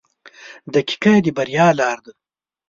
[0.73, 2.11] •دقیقه د بریا لار ده.